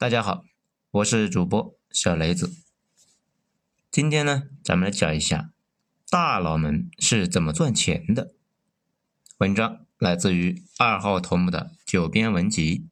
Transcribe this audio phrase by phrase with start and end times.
[0.00, 0.46] 大家好，
[0.92, 2.56] 我是主播小雷子。
[3.90, 5.52] 今天呢，咱们来讲一下
[6.08, 8.32] 大佬们是怎么赚钱的。
[9.36, 12.88] 文章来自于二号头目的九编文集，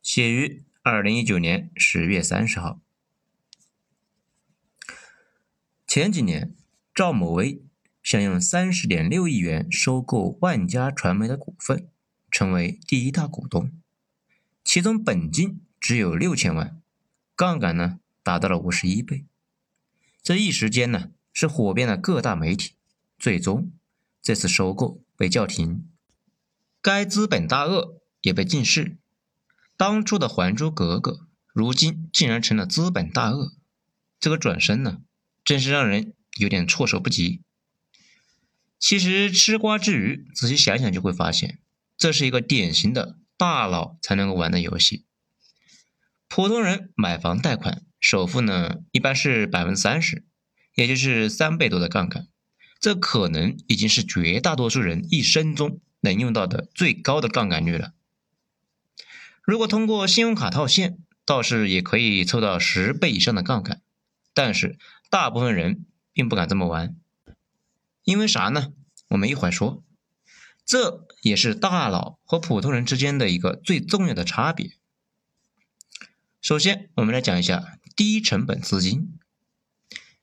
[0.00, 2.80] 写于二零一九年十月三十号。
[5.88, 6.54] 前几年，
[6.94, 7.64] 赵某威
[8.00, 11.88] 想用三十点六亿元收购万家传媒的股份，
[12.30, 13.72] 成为第一大股东，
[14.62, 15.60] 其中本金。
[15.82, 16.80] 只有六千万，
[17.34, 19.26] 杠杆呢达到了五十一倍，
[20.22, 22.74] 这一时间呢是火遍了各大媒体。
[23.18, 23.72] 最终，
[24.22, 25.88] 这次收购被叫停，
[26.80, 28.96] 该资本大鳄也被禁市。
[29.76, 31.10] 当初的《还珠格格》，
[31.52, 33.56] 如今竟然成了资本大鳄，
[34.20, 35.02] 这个转身呢，
[35.44, 37.42] 真是让人有点措手不及。
[38.78, 41.58] 其实吃瓜之余，仔细想想就会发现，
[41.96, 45.04] 这是一个典型的大佬才能够玩的游戏。
[46.34, 50.24] 普通人买房贷款，首付呢一般是百分之三十，
[50.74, 52.26] 也就是三倍多的杠杆，
[52.80, 57.92] 这可能已经是绝大多数人一生中能用到的最高的杠杆率了。
[59.42, 63.82] 如果通过信用卡套现，倒是也可以凑到十倍以上的杠杆，
[64.32, 64.78] 但是
[65.10, 66.96] 大部分人并不敢这么玩，
[68.04, 68.72] 因为啥呢？
[69.08, 69.84] 我们一会儿说，
[70.64, 74.78] 这也是大佬和普通人之间的一个最重要的差别。
[76.42, 79.16] 首先，我们来讲一下低成本资金。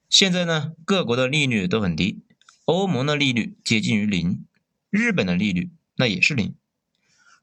[0.09, 2.25] 现在呢，各国的利率都很低，
[2.65, 4.43] 欧盟的利率接近于零，
[4.89, 6.55] 日本的利率那也是零，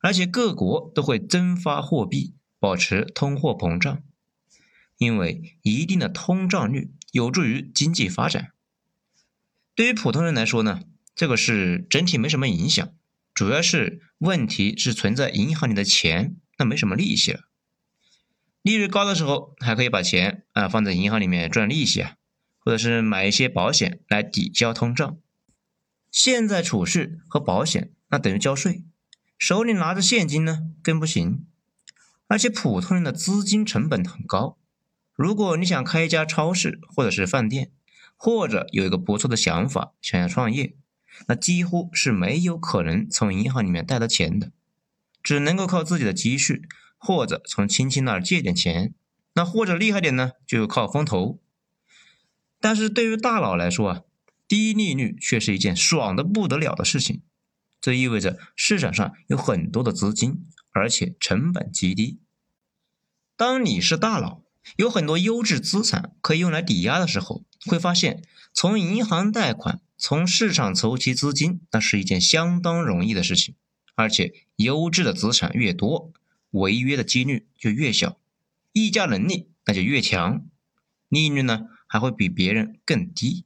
[0.00, 4.02] 而且各国都会增发货币，保持通货膨胀，
[4.98, 8.52] 因为一定的通胀率有助于经济发展。
[9.74, 10.82] 对于普通人来说呢，
[11.14, 12.92] 这个是整体没什么影响，
[13.32, 17.48] 主要是问题是存在银行里的钱，那没什么利息了。
[18.66, 22.16] 利率高的时候，还可以把钱啊放在银行里面赚利息啊，
[22.58, 25.18] 或者是买一些保险来抵消通胀。
[26.10, 28.82] 现在储蓄和保险那等于交税，
[29.38, 31.46] 手里拿着现金呢更不行。
[32.26, 34.58] 而且普通人的资金成本很高，
[35.14, 37.70] 如果你想开一家超市或者是饭店，
[38.16, 40.74] 或者有一个不错的想法想要创业，
[41.28, 44.50] 那几乎是没有可能从银行里面贷到钱的，
[45.22, 46.62] 只能够靠自己的积蓄。
[46.98, 48.94] 或者从亲戚那儿借点钱，
[49.34, 51.40] 那或者厉害点呢，就靠风投。
[52.60, 54.02] 但是对于大佬来说啊，
[54.48, 57.22] 低利率却是一件爽的不得了的事情。
[57.80, 62.18] 这意味着市场上有很多的资金，而且成本极低。
[63.36, 64.42] 当你是大佬，
[64.76, 73.54] 有很多优质资产可以用来抵押的时候，会发现从银行贷款、从市场筹集资金，那是一件相当容易的事情。
[73.94, 76.12] 而且优质的资产越多。
[76.50, 78.18] 违约的几率就越小，
[78.72, 80.46] 议价能力那就越强，
[81.08, 83.44] 利率呢还会比别人更低。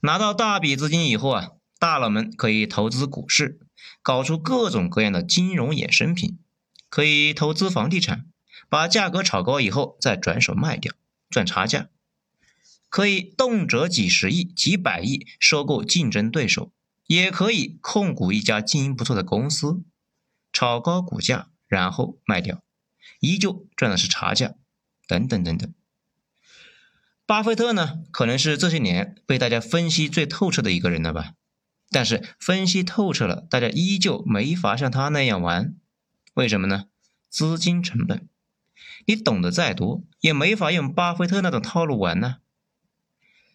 [0.00, 3.60] 拿到大笔资金以后啊，大佬们可以投资股市，
[4.00, 6.38] 搞出各种各样的金融衍生品，
[6.88, 8.26] 可以投资房地产，
[8.68, 10.94] 把价格炒高以后再转手卖掉
[11.28, 11.88] 赚差价，
[12.88, 16.70] 可以动辄几十亿、几百亿收购竞争对手，
[17.08, 19.82] 也可以控股一家经营不错的公司，
[20.52, 21.50] 炒高股价。
[21.68, 22.62] 然后卖掉，
[23.20, 24.54] 依旧赚的是差价，
[25.06, 25.74] 等等等等。
[27.26, 31.34] 巴菲特呢，可能是这些年被大家分析最透彻的一个人了吧？
[31.90, 35.74] 但是分析透彻了，大家依旧没法像他那样玩，
[36.32, 36.86] 为什么呢？
[37.28, 38.26] 资金成本，
[39.06, 42.36] 你懂得再多，也没法用巴菲特那种套路玩呢。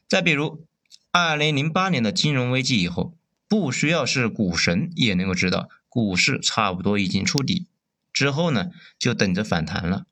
[0.08, 0.68] 再比如，
[1.12, 3.18] 二零零八年的金融危机以后，
[3.48, 7.68] 不需要是股神也能够知道，股市差不多已经触底。
[8.12, 10.08] 之后呢，就等着反弹了。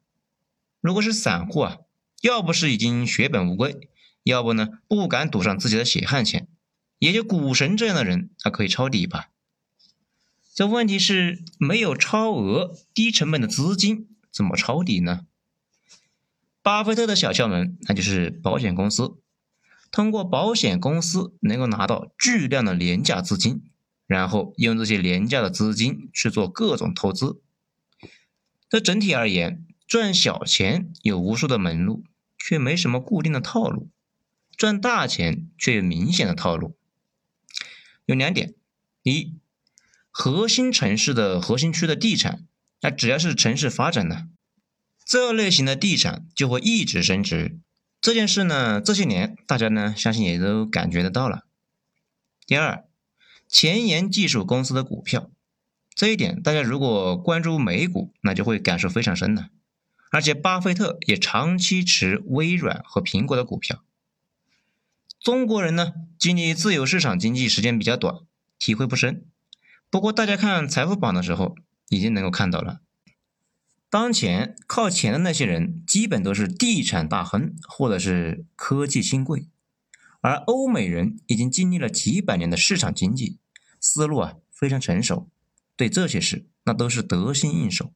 [0.80, 1.78] 如果是散户啊，
[2.22, 3.90] 要不是已经血本无归，
[4.22, 6.48] 要不呢不敢赌上自己的血汗钱。
[7.00, 9.30] 也就股神这样的人，他可以抄底吧。
[10.54, 15.22] 这问题是没有超额低成本的资金，怎么抄底呢？
[16.62, 19.18] 巴菲特的小窍门，那就是保险公司。
[19.90, 23.64] 通过保险公司能够拿到巨量的廉价资金，
[24.12, 27.42] 然后用这些廉价的资金去做各种投资。
[28.70, 32.04] 这整体而言，赚小钱有无数的门路，
[32.38, 33.88] 却没什么固定的套路；
[34.58, 36.76] 赚大钱却有明显的套路。
[38.06, 38.54] 有两点：
[39.04, 39.34] 一，
[40.10, 42.46] 核心城市的核心区的地产，
[42.82, 44.28] 那只要是城市发展的，
[45.06, 47.58] 这类型的地产就会一直升值。
[48.02, 51.46] 这件事呢，这些年大家呢，相信也都感觉得到了。
[52.46, 52.84] 第二，
[53.52, 55.30] 前沿技术公司的股票。
[55.94, 59.50] 这一点，大家如果关注美股，那就会感受非常深的。
[60.10, 63.84] 而且巴菲特也长期持微软和苹果的股票。
[65.20, 68.16] 中国人呢，经历自由市场经济时间比较短，
[68.58, 69.26] 体会不深。
[69.90, 71.56] 不过大家看财富榜的时候，
[71.90, 72.80] 已经能够看到了，
[73.90, 79.50] 当前靠前的那些人，基本都是地产大亨或者是科技新贵，
[80.22, 83.38] 而欧美人已经经历了几百年的市场经济，
[83.82, 85.30] 思路啊非常成熟，
[85.76, 87.92] 对这些事那都是得心应手。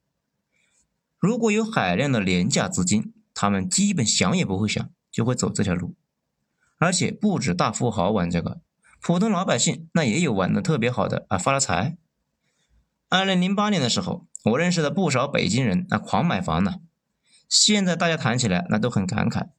[1.20, 5.96] 如果有海量的廉价资金，他们基本想也不会想，就会走这条路。
[6.78, 8.60] 而且不止大富豪玩这个，
[9.00, 11.98] 普通老百姓那也有玩的特别好的啊，发了财。
[13.08, 16.82] 二零零八年的时候，我认识的不少北京人那狂买房呢。
[17.48, 19.50] 现在大家谈起来那都很感慨，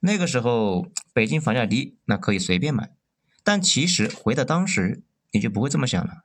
[0.00, 2.92] 那个时候北京房价低，那可以随便买。
[3.42, 5.02] 但其实回到当时，
[5.32, 6.24] 你就不会这么想了。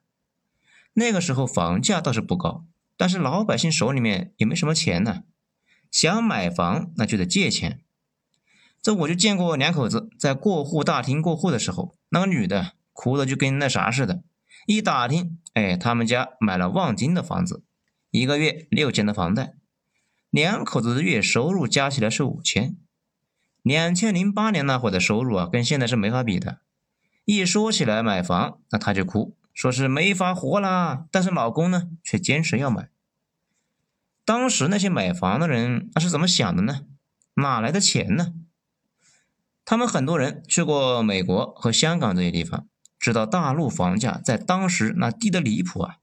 [0.94, 2.66] 那个时候房价倒是不高，
[2.96, 5.24] 但是老百姓手里面也没什么钱呢，
[5.90, 7.82] 想买房那就得借钱。
[8.82, 14.24] 这我就见过两口子在过户大厅过户的时候，那个女的哭的就跟那啥似的。
[14.66, 17.64] 一打听，哎，他们家买了望京的房子，
[18.12, 19.54] 一个月六千的房贷，
[20.30, 22.76] 两口子的月收入加起来是五千。
[23.62, 26.62] 两千零八年那会的收入啊，跟现在是没法比的。
[27.30, 31.08] 一说起来买房，那她就哭，说是没法活啦。
[31.12, 32.88] 但是老公呢，却坚持要买。
[34.24, 36.86] 当时那些买房的人，那是怎么想的呢？
[37.34, 38.34] 哪来的钱呢？
[39.66, 42.66] 他们很多人去过美国和香港这些地方，
[42.98, 45.98] 知道大陆房价在当时那低得离谱啊，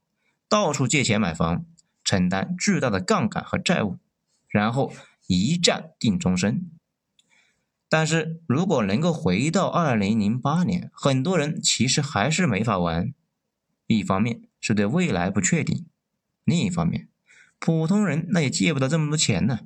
[0.46, 1.64] 到处借钱买房，
[2.04, 3.96] 承担巨大的杠杆和债务，
[4.46, 4.92] 然后
[5.26, 6.70] 一战定终身。
[7.88, 13.12] 但是如果能够回到二零零八年，很多人其实还是没法玩。
[13.86, 15.86] 一方面是对未来不确定，
[16.44, 17.08] 另一方面，
[17.58, 19.60] 普通人那也借不到这么多钱呢。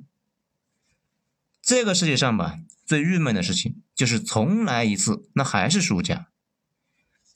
[1.61, 2.59] 这个世界上吧。
[2.85, 6.31] 最郁闷的事情就是重来一次，那还是输家。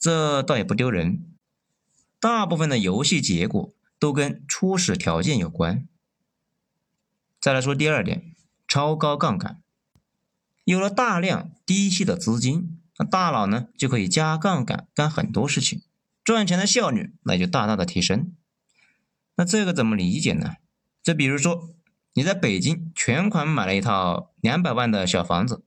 [0.00, 1.22] 这倒也不丢人。
[2.18, 5.86] 大部分的游戏结果都跟初始条件有关。
[7.40, 8.34] 再来说第二点，
[8.66, 9.62] 超高杠杆。
[10.64, 15.82] 有了大量低息的资金，那大佬呢就可以加杠杆干很多事情，
[16.24, 18.32] 赚钱的效率那就大大的提升。
[19.36, 20.56] 那这个怎么理解呢？
[21.02, 21.70] 就比如说。
[22.16, 25.64] 你在北京全款买了一套两百万的小房子，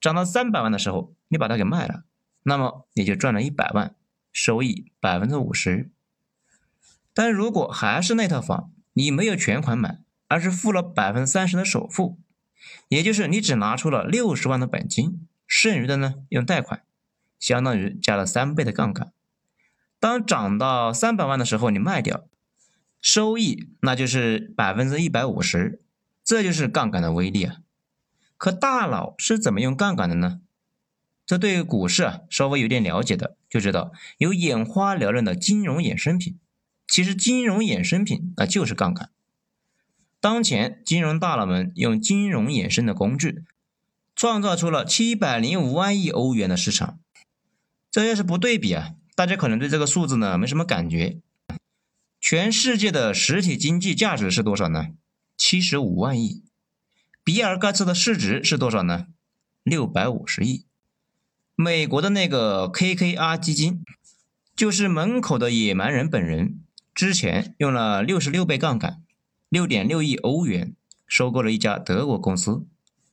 [0.00, 2.04] 涨到三百万的时候，你把它给卖了，
[2.44, 3.96] 那么你就赚了一百万，
[4.30, 5.90] 收益百分之五十。
[7.12, 9.98] 但如果还是那套房，你没有全款买，
[10.28, 12.20] 而是付了百分之三十的首付，
[12.88, 16.82] 也就是你只拿出了六十万的本金，剩余的呢用贷款，
[17.38, 19.12] 相当于加了三倍的杠杆。
[19.98, 22.26] 当涨到三百万的时候，你卖掉。
[23.00, 25.82] 收益那就是百分之一百五十，
[26.24, 27.56] 这就是杠杆的威力啊！
[28.38, 30.40] 可大佬是怎么用杠杆的呢？
[31.26, 36.38] 这对股市啊稍微有点了解的就知道，有眼花缭乱的金融衍生品。
[36.86, 39.10] 其实金融衍生品那就是杠杆。
[40.24, 43.44] 当前金融大佬们用金融衍生的工具，
[44.16, 46.98] 创造出了七百零五万亿欧元的市场。
[47.90, 51.20] 这要是不对比啊，大家可能对这个数字呢没什么感觉。
[52.18, 54.86] 全世界的实体经济价值是多少呢？
[55.36, 56.42] 七十五万亿。
[57.22, 59.08] 比尔盖茨的市值是多少呢？
[59.62, 60.64] 六百五十亿。
[61.54, 63.84] 美国的那个 KKR 基金，
[64.56, 66.60] 就是门口的野蛮人本人，
[66.94, 69.03] 之前用了六十六倍杠杆，
[69.54, 70.74] 六点六亿欧元
[71.06, 72.66] 收购了一家德国公司，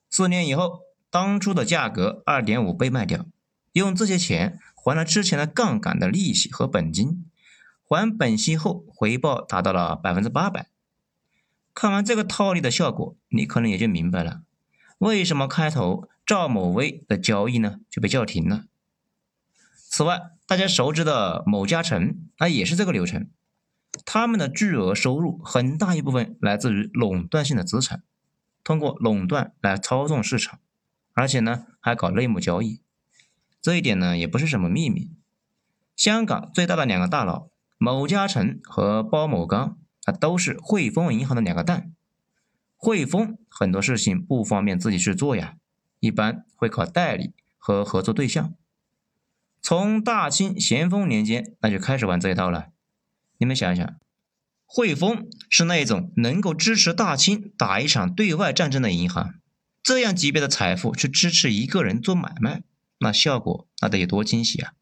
[0.09, 0.79] 四年以后，
[1.11, 3.27] 当初的价格二点五倍卖掉，
[3.73, 7.29] 用这些钱还了之前的杠杆的利息和本金。
[7.83, 10.69] 还本息后，回报达到了百分之八百。
[11.75, 14.41] 看完这个套利的效果，你可能也就明白了，
[14.97, 18.63] 为什么开头赵某威的交易呢就被叫停了。
[19.75, 23.29] 此外，大家熟知的某嘉诚，那也是这个流程。
[24.05, 28.03] 他们的巨额收入很大一部分来自于垄断性的资产，
[28.63, 30.59] 通过垄断来操纵市场，
[31.13, 32.81] 而且呢还搞内幕交易。
[33.61, 35.11] 这一点呢也不是什么秘密。
[35.95, 37.49] 香港最大的两个大佬。
[37.83, 41.91] 某嘉诚和包某刚啊，都是汇丰银行的两个蛋。
[42.77, 45.55] 汇丰很多事情不方便自己去做呀，
[45.99, 48.53] 一般会靠代理和合作对象。
[49.63, 52.70] 从大清咸丰年间那就开始玩这一套了。
[53.41, 53.95] 你们想一想，
[54.67, 59.33] 汇丰是那种能够支持大清打一场对外战争的银行，
[59.81, 62.61] 这样级别的财富去支持一个人做买卖，
[62.99, 64.73] 那效果那得有多惊喜啊！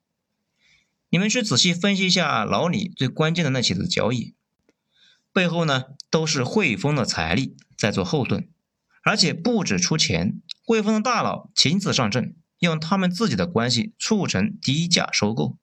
[1.09, 4.35] 你们去仔细分析一下老李最关键的那几次交易，
[5.31, 8.49] 背后呢都是汇丰的财力在做后盾，
[9.03, 15.57] 而且不止出钱，汇丰的大佬亲自上阵，用他们自己的关系促成低价收购。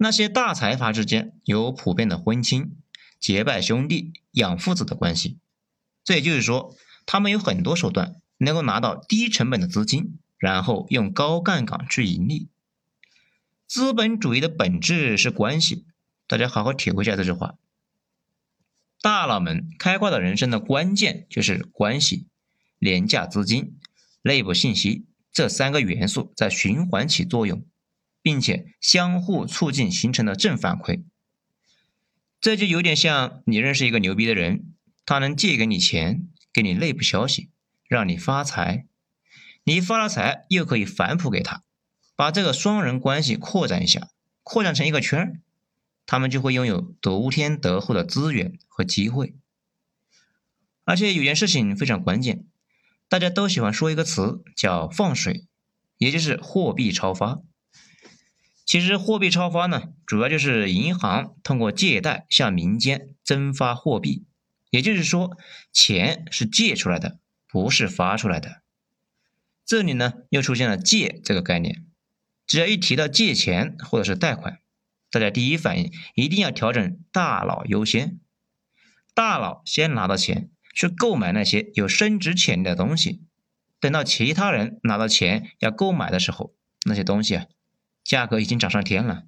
[0.00, 2.76] 那些大财阀之间有普遍的婚亲、
[3.18, 5.38] 结拜兄弟、养父子的关系，
[6.04, 12.48] 这也就是说，他们有很多手段能够拿到低成本的资金，然后用高杠杆去盈利。
[13.66, 15.84] 资本主义的本质是关系，
[16.28, 17.56] 大家好好体会一下这句话。
[19.02, 22.28] 大佬们开挂的人生的关键就是关系、
[22.78, 23.76] 廉价资金、
[24.22, 27.64] 内部信息这三个元素在循环起作用，
[28.22, 31.04] 并且相互促进形成的正反馈。
[32.40, 37.50] 这就有点像你认识一个牛逼的人，他能借给你钱，给你内部消息，
[37.88, 38.86] 让你发财，
[39.64, 41.64] 你发了财又可以反哺给他。
[42.14, 44.08] 把这个双人关系扩展一下，
[44.42, 45.40] 扩展成一个圈儿，
[46.06, 49.34] 他们就会拥有得天独厚的资源和机会。
[50.84, 52.46] 而且有件事情非常关键，
[53.08, 55.46] 大家都喜欢说一个词叫“放水”，
[55.98, 57.40] 也就是货币超发。
[58.68, 64.26] 其实货币超发呢，主要就是银行通过借贷向民间增发货币，
[64.68, 65.38] 也就是说，
[65.72, 68.60] 钱是借出来的，不是发出来的。
[69.64, 71.86] 这里呢，又出现了“借”这个概念。
[72.46, 74.58] 只要一提到借钱或者是贷款，
[75.10, 78.20] 大家第一反应一定要调整大佬优先，
[79.14, 83.22] 大佬先拿到钱去购买那些有升值潜力的东西，
[83.80, 87.46] 等到其他人拿到钱要购买的时候，那些东西啊，
[88.08, 89.24] 价格已经涨上天了。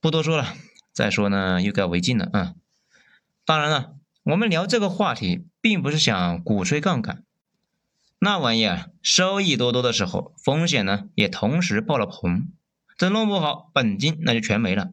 [0.00, 0.54] 不多说了，
[0.92, 2.54] 再说呢又该违禁了啊！
[3.44, 7.24] 当然了，我们聊这个话题，并不是想鼓吹杠杆。
[8.20, 12.52] 那玩意儿收益多多的时候，风险呢也同时爆了棚，
[12.96, 14.92] 这弄不好本金那就全没了。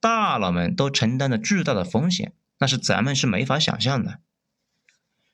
[0.00, 4.18] 大佬们都承担着巨大的风险，那是咱们是没法想象的。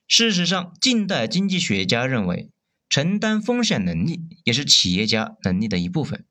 [0.07, 2.51] 事实上，近代经济学家认为，
[2.87, 6.23] 承担风险能力也是企业家能力的一部分。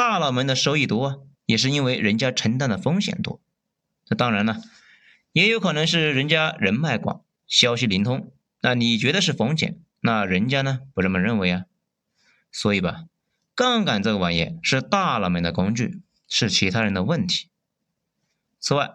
[0.00, 3.38] 大佬们的收益多，也是因为人家承担的风险多。
[4.06, 4.62] 这当然了，
[5.32, 8.32] 也有可能是人家人脉广，消息灵通。
[8.62, 9.78] 那你觉得是风险？
[10.00, 11.64] 那人家呢不这么认为啊，
[12.50, 13.04] 所以吧，
[13.54, 17.50] 杠杆这个玩意是大佬们的工具，是其他人的问题。
[18.58, 18.92] 此外，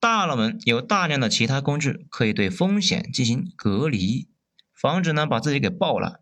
[0.00, 4.26] 大佬们有大量的其他工具可以对风险进行隔离，
[4.72, 6.18] 防止呢把自己给爆了。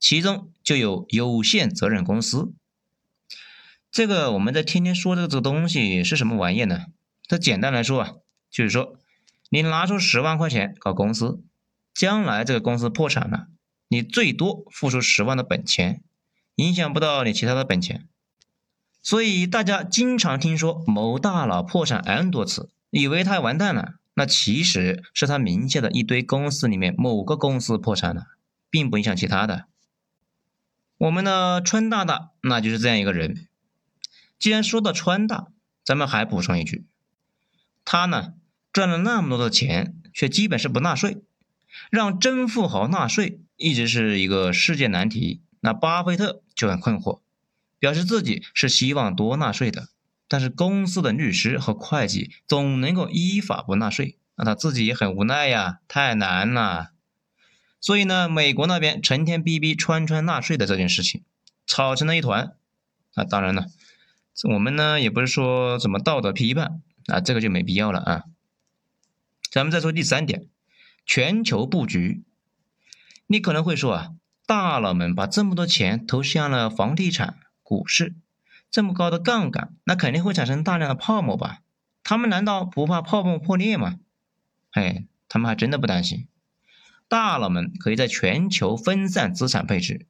[0.00, 2.54] 其中就有有限责任公司。
[3.92, 6.86] 这个我们在天天说的这个东西是什么玩意呢？
[7.28, 8.14] 它简单来说啊，
[8.50, 8.96] 就是说
[9.50, 11.44] 你拿出十万块钱搞公司。
[11.92, 13.48] 将来这个公司破产了，
[13.88, 16.02] 你最多付出十万的本钱，
[16.54, 18.08] 影响不到你其他的本钱。
[19.02, 28.22] 所以大家经常听说某大佬破产 n 多次，以为他完蛋了，那其实是他名下的一堆公司里面某个公司破产了，
[28.70, 29.66] 并不影响其他的。
[30.96, 33.48] 我们的川大大那就是这样一个人。
[34.42, 35.52] 既然说到川大，
[35.84, 36.84] 咱们还补充一句，
[37.84, 38.34] 他呢
[38.72, 41.22] 赚了那么多的钱，却基本是不纳税。
[41.90, 47.20] 让真富豪纳税一直是一个世界难题，那巴菲特就很困惑，
[47.78, 49.90] 表示自己是希望多纳税的，
[50.26, 56.90] 但是公司的律师和会计总能够依法不纳税，那他自己也很无奈呀，太难了。
[57.80, 61.22] 所以呢，美国那边成天逼逼川川纳税的这件事情，
[61.64, 62.56] 吵成了一团。
[63.14, 63.66] 啊，当然了，
[64.52, 68.24] 我们呢也不是说什么道德批判啊，这个就没必要了啊。
[69.50, 70.48] 咱们再说第三点。
[71.04, 72.22] 全球布局，
[73.26, 74.10] 你可能会说啊，
[74.46, 78.14] 大佬们把这么多钱投向了房地产、股市，
[78.70, 81.58] 这么高的杠杆，那肯定会产生大量的泡沫吧？
[82.04, 83.96] 他们难道不怕泡沫破裂吗？
[84.70, 86.28] 哎，他们还真的不担心。
[87.08, 90.06] 大佬们可以在全球分散资产配置。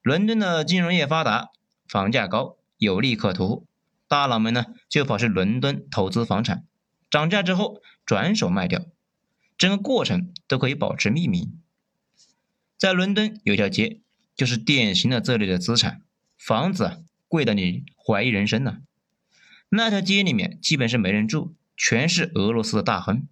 [0.00, 1.50] 伦敦的金融业发达，
[1.86, 3.66] 房价高，有利可图，
[4.08, 6.64] 大佬们呢就跑去伦敦投资房产，
[7.10, 8.84] 涨价之后转手卖掉。
[9.56, 11.52] 整个过程都可以保持秘密。
[12.76, 14.00] 在伦敦有条街，
[14.34, 16.02] 就是典型的这类的资产，
[16.36, 18.78] 房子贵的你怀疑人生呢。
[19.68, 23.26] 那条街里面基本是没人住，全是俄罗斯的大亨。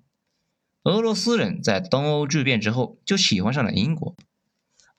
[0.84, 4.16] 俄罗斯人在东欧巨变之后就喜欢上了英国，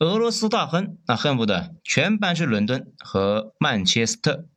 [0.03, 4.49] 俄罗斯大亨那恨不得全搬去伦敦和曼彻斯特。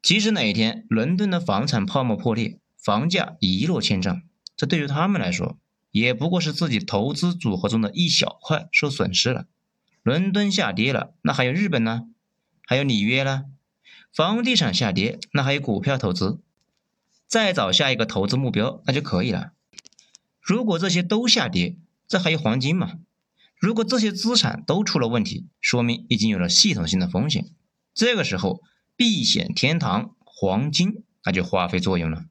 [0.00, 4.22] 即使哪一天伦敦的房产泡沫破裂，房价一落千丈，
[4.56, 5.58] 这对于他们来说。
[5.90, 9.44] 也不过是自己投资组合中的一小块受损失了。
[10.02, 12.04] 伦敦下跌了，那还有日本呢？
[12.66, 13.44] 还有里约呢？
[14.10, 16.40] 房地产下跌，那还有股票投资。
[17.26, 19.52] 再找下一个投资目标，那就可以了。
[20.40, 21.76] 如果这些都下跌，
[22.08, 22.92] 这还有黄金吗？
[23.58, 27.48] 如果这些资产都出了问题，说明已经有了系统性的风险。
[27.94, 28.62] 这个时候，
[28.96, 32.26] 避险天堂黄金那就发挥作用了。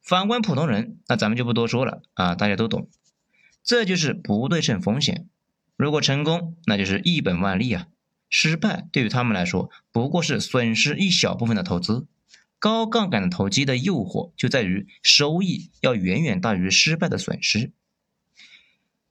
[0.00, 2.88] 反观普通人，那咱们就不多说了啊，大家都懂。
[3.62, 5.28] 这就是不对称风险。
[5.76, 7.88] 如果成功，那就是一本万利啊；
[8.30, 12.06] 失败对于他们来说，不过是损失一小部分的投资。
[12.58, 17.72] 高杠杆的投机的诱惑就在于收益要远远大于失败的损失。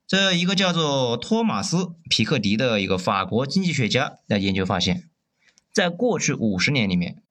[0.07, 1.77] 这一个叫做托马斯·
[2.09, 5.09] 皮克迪的一个法国经济学家的研究发现，
[5.73, 7.21] 在过去五十年里面，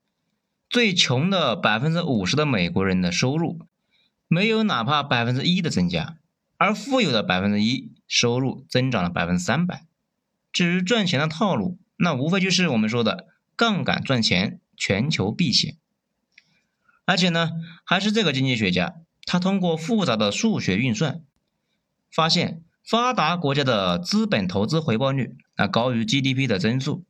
[0.69, 3.61] 最穷的百分之五十的美国人的收入
[4.29, 6.19] 没有哪怕百分之一的增加，
[6.59, 9.87] 而富有的百分之一收入增长了百分之三百。
[10.53, 15.79] 至于赚钱的套路，那无非就是我们说的杠杆赚钱、全球避险。
[17.07, 17.53] 而且呢，
[17.85, 21.23] 还是这个经济学家，他通过复杂的数学运算，
[22.17, 22.63] 发现。
[22.89, 27.05] 发达国家的资本投资回报率啊高于 GDP 的增速，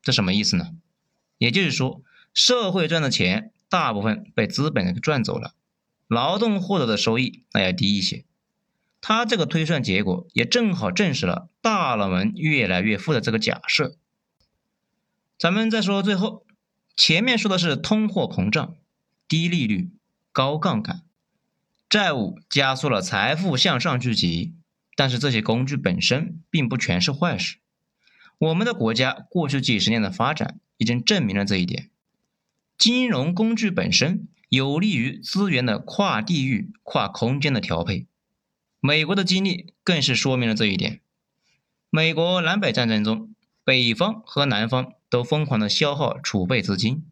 [0.00, 0.70] 这什么意思呢？
[1.36, 5.52] 也就是说，社会赚的钱大部分被资本给赚走了，
[6.08, 8.24] 劳动获得的收益那要低一些。
[9.02, 13.98] 他这个推算结果也正好证实了大佬们越来越富的这个假设。
[15.38, 16.46] 咱们再说最后，
[16.96, 18.76] 前面说的是通货膨胀、
[19.28, 19.90] 低利率、
[20.32, 21.02] 高杠杆、
[21.92, 24.54] 债务加速了财富向上聚集。
[24.96, 27.58] 但是这些工具本身并不全是坏事。
[28.38, 31.90] 我们的国家过去几十年的发展已经证明了这一点。
[32.78, 38.06] 金融工具本身有利于资源的跨地域、跨空间的调配。
[38.80, 41.02] 美国的经历更是说明了这一点。
[41.90, 43.34] 美国南北战争中，
[43.64, 47.04] 北方和南方都疯狂的消耗储备资金。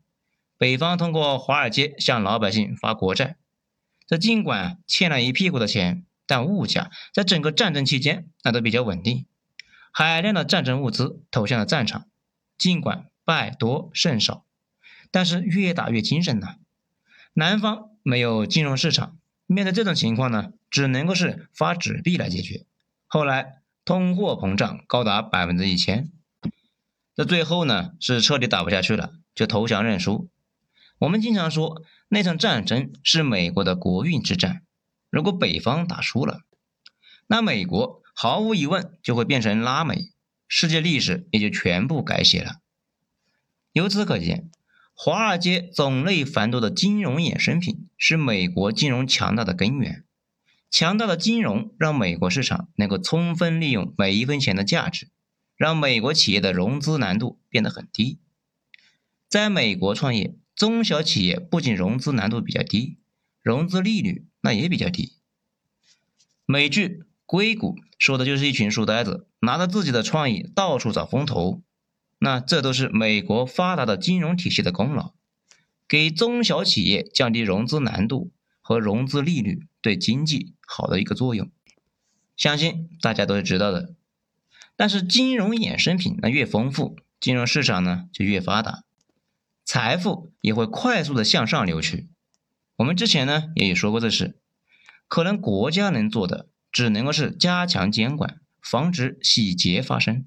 [0.57, 3.37] 北方通过华尔街向老百姓发国债，
[4.11, 6.05] 这尽管欠了一屁股的钱。
[6.27, 9.27] 但物价在整个战争期间那都比较稳定，
[9.91, 12.07] 海量的战争物资投向了战场，
[12.57, 14.45] 尽管败多胜少，
[15.11, 16.55] 但是越打越精神呢。
[17.33, 22.65] 南方没有金融市场，面对这种情况呢，只能够是发纸币来解决。
[23.09, 26.13] 后来通货膨胀高达百分之一千，
[27.17, 30.31] 这最后呢是彻底打不下去了，就投降认输。
[31.01, 34.63] 我们经常说那场战争是美国的国运之战。
[35.11, 36.41] 如果北方打输了，
[37.29, 40.11] 那美国毫无疑问就会变成拉美，
[40.49, 42.57] 世界历史也就全部改写了。
[43.73, 44.51] 由此可见，
[44.93, 50.05] 华尔街种类繁多的金融衍生品是美国金融强大的根源。
[50.69, 55.09] 强大的金融让美国市场能够充分利用每一分钱的价值，
[55.57, 58.19] 让美国企业的融资难度变得很低。
[59.29, 62.99] 在美国创业，中小企业不仅融资难度比较低，
[63.43, 64.27] 融资利率。
[64.43, 65.15] 那也比较低。
[66.45, 66.89] 美剧
[67.25, 71.63] 《硅谷》说的就是一群书呆子拿着自己的创意到处找风投，
[72.19, 75.15] 那这都是美国发达的金融体系的功劳，
[75.89, 81.51] 给中小企业降低融资难度和融资利率，对经济好的一个作用，
[82.37, 83.95] 相信大家都是知道的。
[84.77, 88.85] 但是金融衍生品那越丰富，金融市场呢就越发达，
[89.73, 92.11] 财富也会快速的向上流去。
[92.75, 94.41] 我们之前呢也有说过这事，
[95.07, 100.27] 可能国家能做的只能够是加强监管，防止洗劫发生，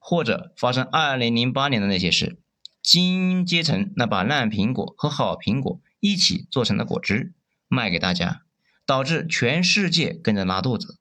[0.00, 2.40] 或者发生二零零八年的那些事，
[2.82, 7.34] 精英阶层那把烂苹果和好苹果一起做成了果汁
[7.68, 8.42] 卖给大家，
[8.84, 10.98] 导致全世界跟着拉肚子。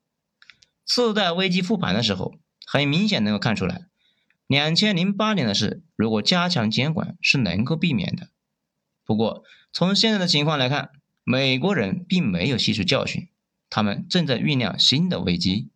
[0.85, 2.35] 次贷危机复盘的时候，
[2.67, 3.87] 很明显能够看出来，
[4.47, 8.29] 两千零八年的事，如果加强监管是能够避免的。
[9.03, 10.91] 不过，从现在的情况来看，
[11.23, 13.29] 美国人并没有吸取教训，
[13.69, 15.69] 他们正在酝酿新的危机。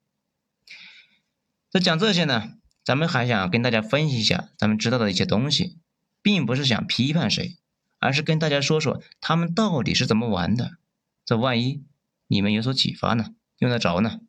[1.72, 2.54] 在讲这些呢，
[2.84, 5.78] 咱们还想跟大家分析一下咱们知道的一些东西，
[6.22, 7.58] 并不是想批判谁，
[8.00, 10.78] 而是跟大家说说他们到底是怎么玩的。
[11.26, 11.84] 这万一
[12.28, 14.20] 你们有所启发呢，用得着呢？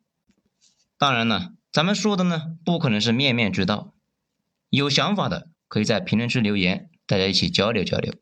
[0.97, 3.93] 当然了，咱们说的呢，不可能是面面俱到。
[4.71, 8.13] 有想法的可以在评论区留言，大家一起交流交流。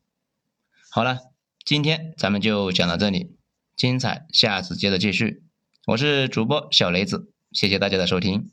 [0.89, 1.19] 好了，
[1.63, 3.37] 今天咱们就讲到这里，
[3.75, 5.43] 精彩下次接着继续。
[5.85, 8.49] 我是主播小雷子，谢谢大家的收听。